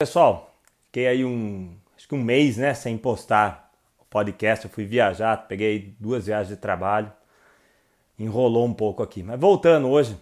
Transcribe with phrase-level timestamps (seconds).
[0.00, 0.54] Pessoal,
[0.86, 4.64] fiquei aí um, acho que um mês, né, sem postar o podcast.
[4.64, 7.12] Eu fui viajar, peguei duas viagens de trabalho,
[8.16, 9.24] enrolou um pouco aqui.
[9.24, 10.16] Mas voltando hoje,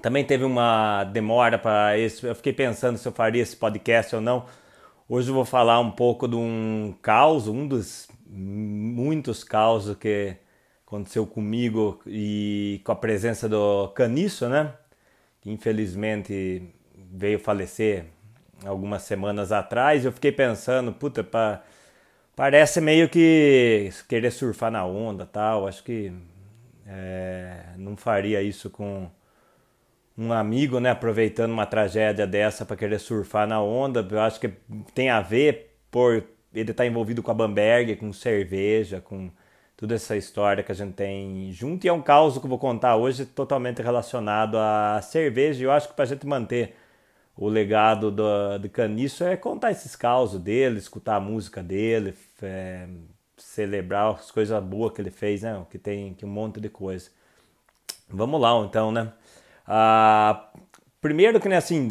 [0.00, 2.24] também teve uma demora para esse.
[2.24, 4.46] Eu fiquei pensando se eu faria esse podcast ou não.
[5.08, 10.36] Hoje eu vou falar um pouco de um caos, um dos muitos causos que
[10.86, 14.72] aconteceu comigo e com a presença do Caniço, né?
[15.40, 18.13] Que infelizmente veio falecer
[18.64, 21.62] algumas semanas atrás, eu fiquei pensando, puta, pa,
[22.36, 25.66] parece meio que querer surfar na onda tal.
[25.66, 26.12] Acho que
[26.86, 29.08] é, não faria isso com
[30.16, 30.90] um amigo, né?
[30.90, 34.06] Aproveitando uma tragédia dessa para querer surfar na onda.
[34.08, 34.52] Eu acho que
[34.94, 39.30] tem a ver por ele estar tá envolvido com a Bamberg, com cerveja, com
[39.76, 41.84] toda essa história que a gente tem junto.
[41.84, 45.60] E é um caos que eu vou contar hoje totalmente relacionado à cerveja.
[45.62, 46.76] E eu acho que para a gente manter
[47.36, 52.86] o legado do, do Caniço é contar esses causos dele, escutar a música dele, é,
[53.36, 55.64] celebrar as coisas boas que ele fez, né?
[55.70, 57.10] Que tem que um monte de coisa.
[58.08, 59.12] Vamos lá, então, né?
[59.66, 60.48] Ah,
[61.00, 61.88] primeiro que, né, assim,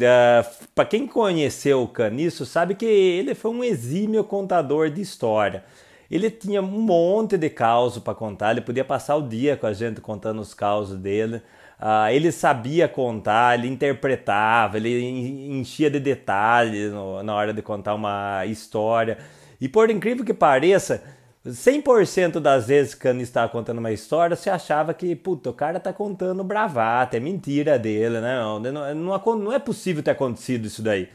[0.74, 5.64] para quem conheceu o Caniço, sabe que ele foi um exímio contador de história.
[6.10, 9.72] Ele tinha um monte de causos para contar, ele podia passar o dia com a
[9.72, 11.42] gente contando os causos dele.
[11.80, 15.02] Uh, ele sabia contar, ele interpretava, ele
[15.50, 19.18] enchia de detalhes no, na hora de contar uma história.
[19.60, 21.02] E por incrível que pareça,
[21.46, 25.78] 100% das vezes que ele estava contando uma história, você achava que, puta, o cara
[25.78, 28.38] tá contando bravata, é mentira dele, né?
[28.38, 28.60] Não,
[28.94, 31.08] não, não é possível ter acontecido isso daí.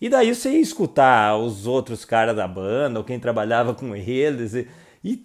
[0.00, 4.54] E daí você ia escutar os outros caras da banda, ou quem trabalhava com eles,
[4.54, 4.68] e
[5.04, 5.20] e,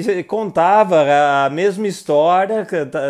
[0.00, 1.04] e, contava
[1.46, 2.66] a mesma história,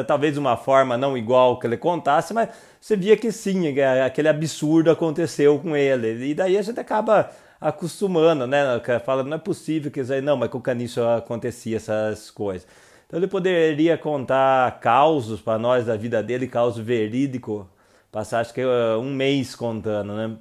[0.06, 4.28] talvez de uma forma não igual que ele contasse, mas você via que sim, aquele
[4.28, 6.26] absurdo aconteceu com ele.
[6.26, 8.62] E daí a gente acaba acostumando, né?
[9.02, 12.68] Fala, não é possível que isso aí, não, mas com o caniço acontecia essas coisas.
[13.06, 17.66] Então ele poderia contar causos para nós da vida dele, causos verídico,
[18.10, 18.62] passar acho que
[19.00, 20.36] um mês contando, né?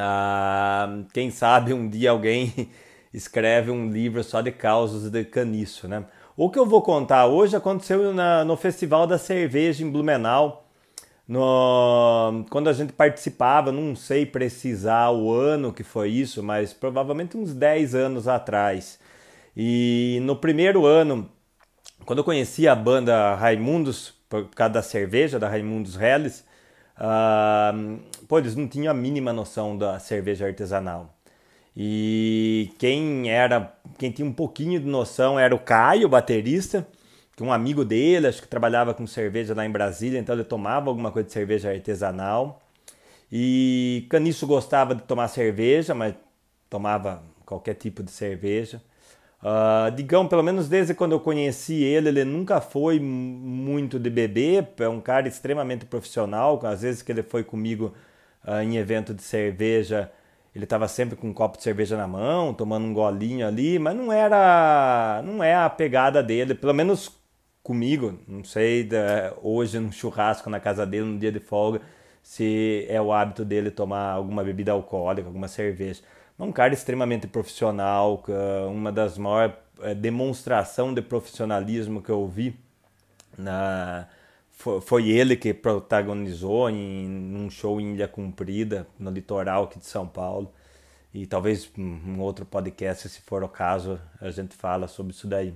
[0.00, 2.70] Ah, quem sabe um dia alguém
[3.12, 6.04] escreve um livro só de causos de caniço, né?
[6.36, 10.68] O que eu vou contar hoje aconteceu na, no Festival da Cerveja em Blumenau,
[11.26, 17.36] no, quando a gente participava, não sei precisar o ano que foi isso, mas provavelmente
[17.36, 19.00] uns 10 anos atrás.
[19.56, 21.28] E no primeiro ano,
[22.06, 26.44] quando eu conheci a banda Raimundos, por causa da cerveja da Raimundos Helles,
[26.96, 31.14] uh, pô, eles não tinham a mínima noção da cerveja artesanal.
[31.74, 36.86] E quem era, quem tinha um pouquinho de noção era o Caio, baterista,
[37.34, 40.90] que um amigo dele, acho que trabalhava com cerveja lá em Brasília, então ele tomava
[40.90, 42.60] alguma coisa de cerveja artesanal.
[43.30, 46.14] E Caniço gostava de tomar cerveja, mas
[46.68, 48.82] tomava qualquer tipo de cerveja.
[49.40, 54.68] Uh, Digão, pelo menos desde quando eu conheci ele, ele nunca foi muito de beber,
[54.78, 56.58] é um cara extremamente profissional.
[56.64, 57.94] Às vezes que ele foi comigo
[58.46, 60.10] uh, em evento de cerveja,
[60.54, 63.96] ele estava sempre com um copo de cerveja na mão, tomando um golinho ali, mas
[63.96, 67.16] não era, não é a pegada dele, pelo menos
[67.62, 71.80] comigo, não sei da, hoje no churrasco na casa dele, no dia de folga,
[72.22, 76.02] se é o hábito dele tomar alguma bebida alcoólica, alguma cerveja.
[76.38, 78.22] É um cara extremamente profissional,
[78.70, 82.58] uma das maiores é, demonstração de profissionalismo que eu vi
[83.36, 84.08] na
[84.58, 90.06] foi, ele que protagonizou em um show em Ilha Cumprida, no litoral aqui de São
[90.06, 90.52] Paulo.
[91.14, 95.54] E talvez um outro podcast, se for o caso, a gente fala sobre isso daí.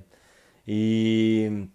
[0.66, 1.66] E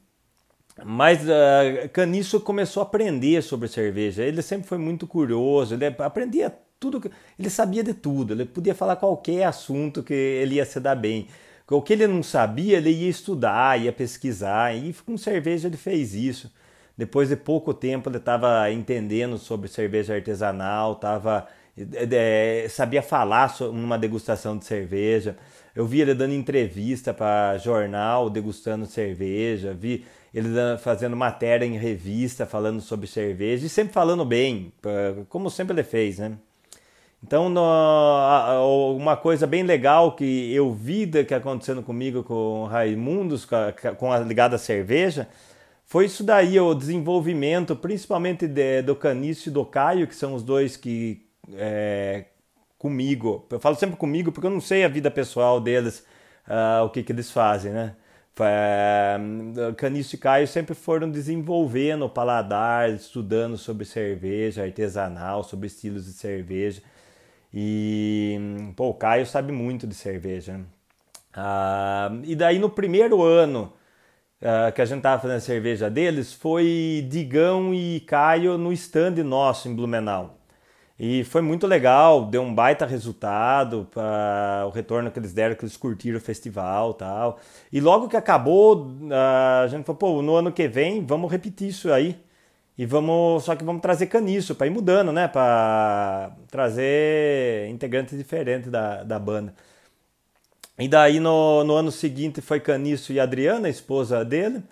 [0.85, 4.23] mas uh, Caniço começou a aprender sobre cerveja.
[4.23, 8.95] Ele sempre foi muito curioso, ele aprendia tudo, ele sabia de tudo, ele podia falar
[8.95, 11.27] qualquer assunto que ele ia se dar bem.
[11.69, 16.13] O que ele não sabia, ele ia estudar, ia pesquisar, e com cerveja ele fez
[16.13, 16.51] isso.
[16.97, 21.47] Depois de pouco tempo ele estava entendendo sobre cerveja artesanal, tava,
[21.93, 25.37] é, sabia falar numa degustação de cerveja.
[25.75, 30.49] Eu vi ele dando entrevista para jornal, degustando cerveja, vi ele
[30.79, 34.73] fazendo matéria em revista falando sobre cerveja e sempre falando bem,
[35.29, 36.33] como sempre ele fez, né?
[37.23, 37.51] Então,
[38.95, 44.11] uma coisa bem legal que eu vi que acontecendo comigo com Raimundos, com a, com
[44.11, 45.27] a ligada à cerveja,
[45.87, 50.43] foi isso daí, o desenvolvimento, principalmente de, do Caniço e do Caio, que são os
[50.43, 52.25] dois que é,
[52.77, 56.05] comigo, eu falo sempre comigo porque eu não sei a vida pessoal deles,
[56.47, 57.95] uh, o que, que eles fazem, né?
[58.37, 66.05] Uh, Caniço e Caio sempre foram desenvolvendo o paladar, estudando sobre cerveja artesanal, sobre estilos
[66.05, 66.81] de cerveja.
[67.53, 68.37] E,
[68.75, 70.59] pô, o Caio sabe muito de cerveja.
[71.33, 73.73] Ah, e daí no primeiro ano
[74.41, 79.23] uh, que a gente tava fazendo a cerveja deles, foi Digão e Caio no stand
[79.23, 80.37] nosso em Blumenau.
[80.99, 85.63] E foi muito legal, deu um baita resultado para o retorno que eles deram, que
[85.63, 87.39] eles curtiram o festival tal.
[87.71, 88.87] E logo que acabou,
[89.63, 92.19] a gente falou, pô, no ano que vem vamos repetir isso aí.
[92.77, 95.27] E vamos, só que vamos trazer caniço para ir mudando, né?
[95.27, 99.53] Para trazer integrantes diferentes da, da banda.
[100.79, 104.63] E daí no, no ano seguinte foi Caniço e Adriana, a esposa dele.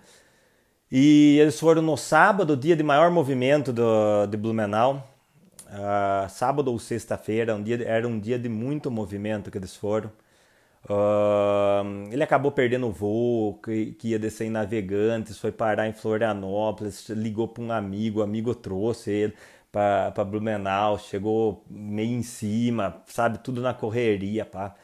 [0.90, 5.12] E eles foram no sábado, dia de maior movimento do, de Blumenau.
[5.66, 10.10] Uh, sábado ou sexta-feira, um dia, era um dia de muito movimento que eles foram.
[10.88, 15.92] Uh, ele acabou perdendo o voo, que, que, ia descer em Navegantes, foi parar em
[15.92, 19.34] Florianópolis, ligou para um amigo, o amigo trouxe ele
[19.72, 24.74] para Blumenau, chegou meio em cima, sabe, tudo na correria, pá.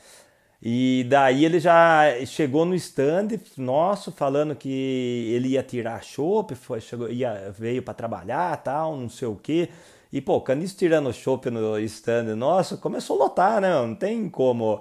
[0.64, 6.80] E daí ele já chegou no stand nosso falando que ele ia tirar chopp, foi
[6.80, 9.68] chegou, ia veio para trabalhar, tal, não sei o quê.
[10.12, 13.70] E pô, o Caniço tirando chopp no stand nosso, começou a lotar, né?
[13.70, 14.80] Não tem como.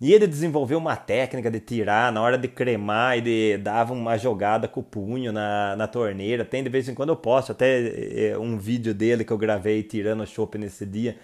[0.00, 4.66] E ele desenvolveu uma técnica de tirar na hora de cremar, ele dava uma jogada
[4.68, 6.44] com o punho na, na torneira.
[6.44, 9.82] Tem de vez em quando eu posto até é, um vídeo dele que eu gravei
[9.82, 11.16] tirando chopp nesse dia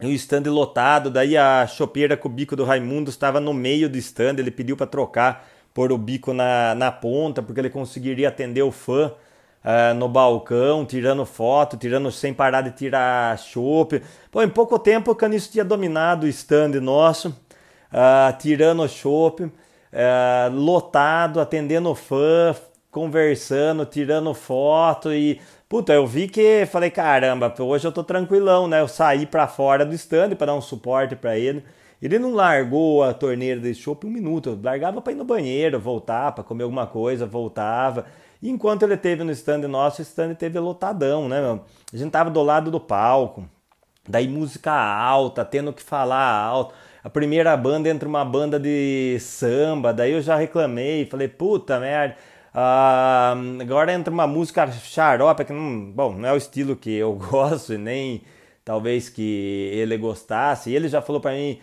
[0.00, 3.98] o stand lotado, daí a chopeira com o bico do Raimundo estava no meio do
[3.98, 8.62] stand, ele pediu para trocar, pôr o bico na, na ponta, porque ele conseguiria atender
[8.62, 9.12] o fã
[9.64, 14.02] uh, no balcão, tirando foto, tirando sem parar de tirar chope.
[14.30, 20.52] Pô, em pouco tempo o Caniço tinha dominado o stand nosso, uh, tirando chope, uh,
[20.52, 22.54] lotado, atendendo fã,
[22.90, 28.80] conversando, tirando foto e Puta, eu vi que falei, caramba, hoje eu tô tranquilão, né?
[28.80, 31.62] Eu saí para fora do stand para dar um suporte para ele.
[32.00, 35.78] Ele não largou a torneira desse chopp um minuto, eu largava para ir no banheiro,
[35.78, 38.06] voltar para comer alguma coisa, voltava.
[38.40, 41.60] E enquanto ele teve no stand nosso, o stand teve lotadão, né, meu?
[41.92, 43.44] A gente tava do lado do palco,
[44.08, 46.74] daí música alta, tendo que falar alto.
[47.04, 52.16] A primeira banda entra uma banda de samba, daí eu já reclamei, falei, puta merda.
[52.58, 57.12] Uh, agora entra uma música xarope, que não, bom, não é o estilo que eu
[57.30, 58.22] gosto, nem
[58.64, 60.70] talvez que ele gostasse.
[60.70, 61.60] E ele já falou para mim,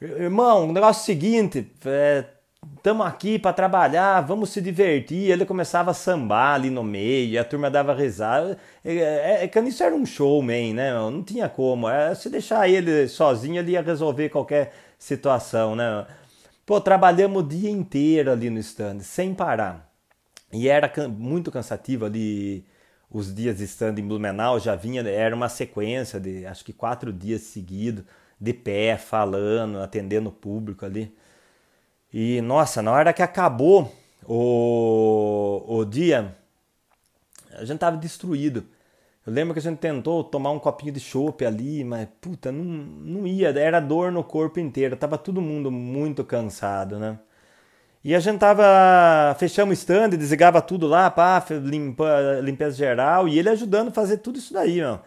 [0.00, 2.24] irmão, o negócio é o seguinte, é,
[3.04, 5.30] aqui para trabalhar, vamos se divertir.
[5.30, 8.58] Ele começava a sambar ali no meio, a turma dava risada.
[8.84, 10.92] É, é, é isso era um showman, né?
[10.92, 11.88] Não tinha como.
[11.88, 16.04] É, se deixar ele sozinho, ele ia resolver qualquer situação, né?
[16.66, 19.91] Pô, trabalhamos o dia inteiro ali no stand, sem parar.
[20.52, 22.64] E era muito cansativo ali
[23.10, 27.42] os dias estando em Blumenau, já vinha, era uma sequência de acho que quatro dias
[27.42, 28.04] seguidos,
[28.40, 31.14] de pé, falando, atendendo o público ali.
[32.12, 33.92] E nossa, na hora que acabou
[34.24, 36.36] o, o dia,
[37.52, 38.64] a gente tava destruído.
[39.26, 42.64] Eu lembro que a gente tentou tomar um copinho de chopp ali, mas puta, não,
[42.64, 47.18] não ia, era dor no corpo inteiro, tava todo mundo muito cansado, né?
[48.04, 49.36] E a gente tava.
[49.38, 54.18] Fechamos o stand, desligava tudo lá, pá, limpa, limpeza geral, e ele ajudando a fazer
[54.18, 54.98] tudo isso daí, ó.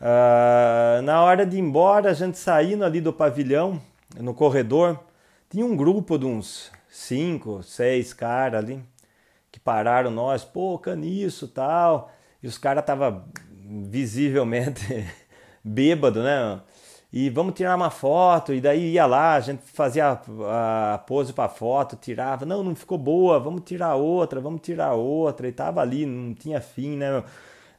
[0.00, 3.80] Uh, na hora de ir embora, a gente saindo ali do pavilhão,
[4.18, 4.98] no corredor,
[5.48, 8.82] tinha um grupo de uns cinco, seis caras ali,
[9.50, 12.10] que pararam nós, pô, caniço tal.
[12.42, 13.24] E os caras tava
[13.64, 15.06] visivelmente
[15.62, 16.60] bêbado, né?
[17.12, 21.32] E vamos tirar uma foto, e daí ia lá, a gente fazia a, a pose
[21.32, 25.82] para foto, tirava, não, não ficou boa, vamos tirar outra, vamos tirar outra, e tava
[25.82, 27.22] ali, não tinha fim, né?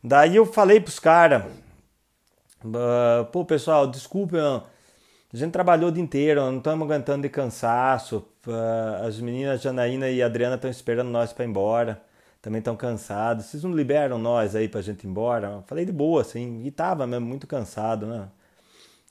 [0.04, 1.46] Daí eu falei pros caras,
[2.64, 4.66] uh, pô pessoal, desculpa,
[5.34, 10.10] a gente trabalhou o dia inteiro, não estamos aguentando de cansaço, uh, as meninas Janaína
[10.10, 12.04] e Adriana estão esperando nós para ir embora,
[12.40, 15.64] também estão cansados, vocês não liberam nós aí pra gente ir embora?
[15.66, 18.28] Falei de boa, assim, e tava mesmo muito cansado, né?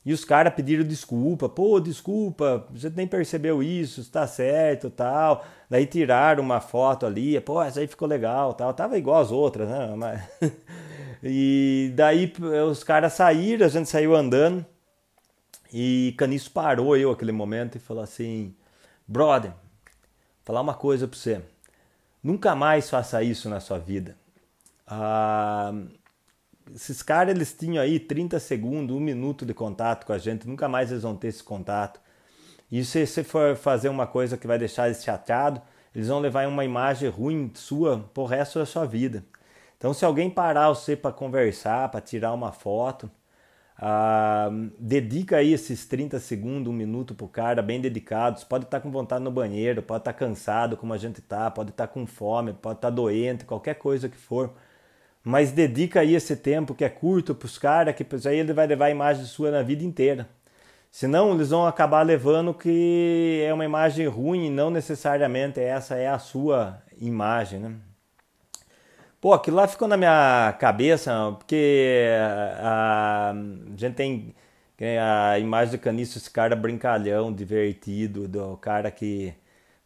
[0.05, 5.45] E os caras pediram desculpa, pô, desculpa, você nem percebeu isso, está certo, tal.
[5.71, 8.75] Daí tiraram uma foto ali, pô, essa aí ficou legal, tal.
[8.75, 9.95] Tava igual as outras, né?
[9.97, 10.23] Mas...
[11.23, 12.33] e daí
[12.69, 14.67] os caras saíram, a gente saiu andando.
[15.73, 18.55] E Caniço parou eu aquele momento e falou assim:
[19.07, 19.53] Brother,
[20.45, 21.41] falar uma coisa pra você.
[22.23, 24.17] Nunca mais faça isso na sua vida.
[24.87, 25.73] Ah,
[26.75, 30.69] esses caras eles tinham aí 30 segundos, um minuto de contato com a gente, nunca
[30.69, 32.01] mais eles vão ter esse contato.
[32.71, 35.63] E se você for fazer uma coisa que vai deixar eles chateados,
[35.95, 39.25] eles vão levar uma imagem ruim sua pro resto da sua vida.
[39.79, 43.11] Então, se alguém parar você para conversar, para tirar uma foto,
[43.85, 48.45] Ah, dedica aí esses 30 segundos, um minuto pro cara, bem dedicados.
[48.45, 51.51] Pode estar tá com vontade no banheiro, pode estar tá cansado, como a gente tá,
[51.51, 54.53] pode estar tá com fome, pode estar doente, qualquer coisa que for.
[55.25, 58.87] Mas dedica aí esse tempo que é curto pros caras, que aí ele vai levar
[58.87, 60.29] a imagem sua na vida inteira.
[60.91, 66.09] Senão eles vão acabar levando que é uma imagem ruim e não necessariamente essa é
[66.09, 67.77] a sua imagem, né?
[69.21, 72.09] Pô, aquilo lá ficou na minha cabeça, porque
[72.61, 73.35] a, a
[73.77, 74.35] gente tem
[75.01, 79.33] a imagem do Caniço, esse cara brincalhão, divertido, do cara que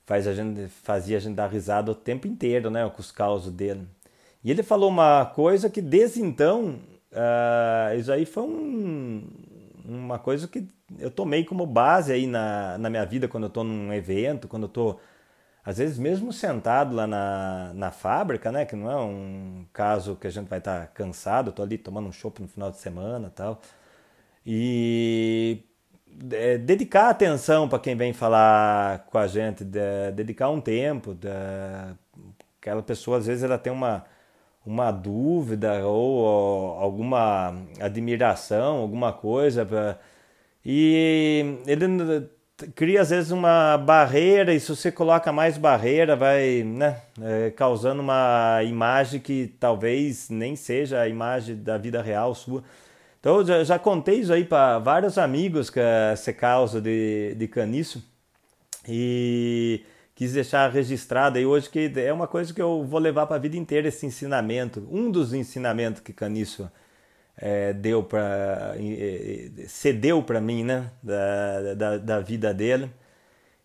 [0.07, 3.53] faz a gente, fazia a gente dar risada o tempo inteiro, né, com os causos
[3.53, 3.87] dele.
[4.47, 6.79] E ele falou uma coisa que desde então,
[7.11, 9.29] uh, isso aí foi um,
[9.85, 10.69] uma coisa que
[11.01, 14.63] eu tomei como base aí na, na minha vida quando eu estou num evento, quando
[14.63, 15.01] eu estou
[15.65, 20.29] às vezes mesmo sentado lá na, na fábrica, né, que não é um caso que
[20.29, 23.33] a gente vai estar tá cansado, estou ali tomando um chopp no final de semana
[23.35, 23.61] tal,
[24.47, 25.65] e
[26.31, 31.27] é, dedicar atenção para quem vem falar com a gente, de, dedicar um tempo, de,
[32.61, 34.05] aquela pessoa às vezes ela tem uma,
[34.67, 36.27] uma dúvida ou,
[36.79, 39.99] alguma admiração, alguma coisa, pra,
[40.65, 41.87] e ele
[42.75, 48.01] cria às vezes uma barreira e se você coloca mais barreira vai né, é, causando
[48.03, 52.65] uma imagem que talvez nem seja a imagem da vida real sua.
[53.21, 58.03] Então já, já contei isso aí para vários amigos que essa causa de, de caniço
[58.89, 59.85] e
[60.17, 63.39] quis deixar registrado aí hoje que é uma coisa que eu vou levar para a
[63.39, 66.71] vida inteira esse ensinamento, um dos ensinamentos que caniço
[67.37, 68.75] é, deu para
[69.69, 72.91] cedeu para mim né da, da, da, vida dele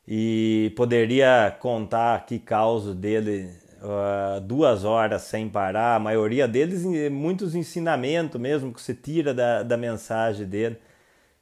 [0.06, 3.50] e poderia contar aqui causa dele
[3.82, 9.64] uh, duas horas sem parar a maioria deles muitos ensinamentos mesmo que você tira da,
[9.64, 10.78] da mensagem dele.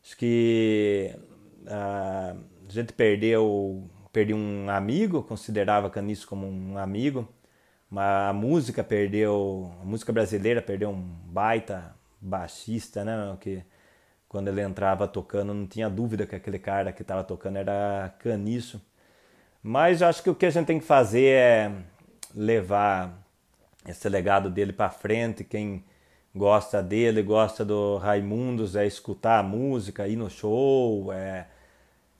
[0.04, 1.16] Acho que
[1.66, 7.28] uh, a gente perdeu perdi um amigo considerava Caniço como um amigo
[7.90, 13.38] mas a música perdeu a música brasileira perdeu um baita baixista, né?
[13.40, 13.64] Que
[14.28, 18.82] quando ele entrava tocando, não tinha dúvida que aquele cara que estava tocando era caniço.
[19.64, 21.72] Mas acho que o que a gente tem que fazer é
[22.36, 23.18] levar
[23.88, 25.44] esse legado dele para frente.
[25.44, 25.84] Quem
[26.36, 31.48] gosta dele, gosta do Raimundos, é escutar a música, ir no show, é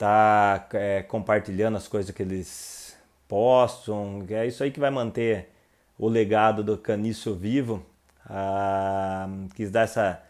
[0.00, 2.96] tá é, compartilhando as coisas que eles
[3.28, 4.24] postam.
[4.30, 5.50] É isso aí que vai manter
[5.98, 7.84] o legado do Caniço vivo.
[8.24, 10.22] Ah, quis dar essa,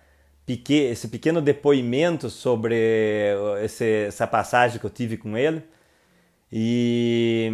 [0.49, 2.75] esse pequeno depoimento sobre
[3.63, 5.63] esse, essa passagem que eu tive com ele.
[6.53, 7.49] E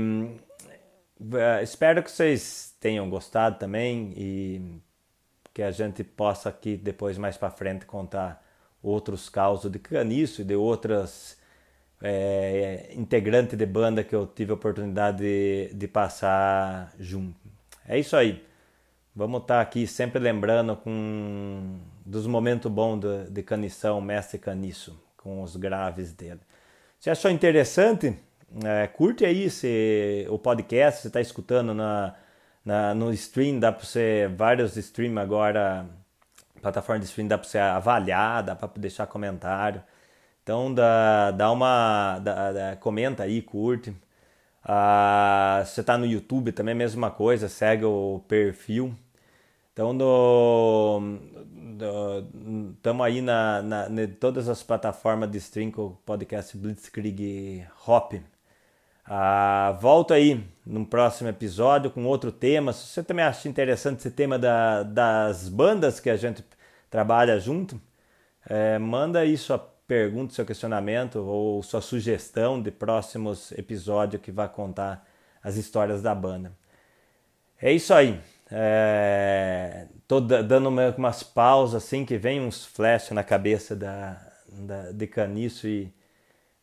[1.21, 4.81] uh, espero que vocês tenham gostado também e
[5.53, 8.43] que a gente possa aqui depois mais para frente contar
[8.83, 11.36] outros causos de caniço e de outras
[12.03, 17.38] é, integrantes de banda que eu tive a oportunidade de, de passar junto.
[17.88, 18.45] É isso aí.
[19.15, 25.00] Vamos estar tá aqui sempre lembrando com dos momentos bons de, de Canição, Mestre Caniço,
[25.17, 26.41] com os graves dele.
[27.00, 28.17] Se achou interessante,
[28.65, 32.15] é, curte aí se, o podcast, você está escutando na,
[32.65, 35.87] na, no stream, dá para você, vários streams agora,
[36.61, 39.83] plataforma de stream, dá para você avaliar, dá para deixar comentário.
[40.47, 42.21] Então dá, dá uma.
[42.21, 43.93] Dá, dá, comenta aí, curte.
[44.65, 48.95] Ah, se você está no YouTube também, mesma coisa, segue o perfil.
[49.73, 49.93] Então,
[52.76, 58.15] estamos aí na, na, na, todas as plataformas de stream com o podcast Blitzkrieg Hop.
[59.05, 62.73] Ah, volto aí no próximo episódio com outro tema.
[62.73, 66.45] Se você também acha interessante esse tema da, das bandas que a gente
[66.88, 67.81] trabalha junto,
[68.49, 75.07] é, manda sua pergunta, seu questionamento ou sua sugestão de próximos episódios que vai contar
[75.43, 76.52] as histórias da banda.
[77.61, 78.21] É isso aí.
[78.50, 85.07] É, tô dando umas pausas assim que vem uns flashes na cabeça da, da, de
[85.07, 85.93] Caniço e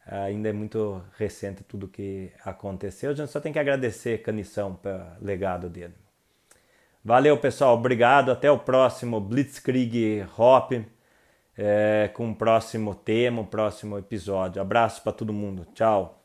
[0.05, 3.11] ainda é muito recente tudo que aconteceu.
[3.11, 5.93] A gente só tem que agradecer Canição pelo legado dele.
[7.03, 7.75] Valeu, pessoal.
[7.75, 8.31] Obrigado.
[8.31, 10.71] Até o próximo Blitzkrieg Hop
[11.57, 14.61] é, com o próximo tema, o próximo episódio.
[14.61, 15.67] Abraço para todo mundo.
[15.73, 16.22] Tchau.